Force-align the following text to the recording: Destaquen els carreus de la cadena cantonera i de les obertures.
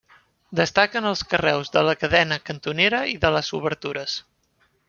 Destaquen 0.59 1.07
els 1.09 1.21
carreus 1.33 1.69
de 1.77 1.85
la 1.89 1.95
cadena 2.05 2.39
cantonera 2.49 3.05
i 3.15 3.15
de 3.27 3.35
les 3.37 3.55
obertures. 3.63 4.21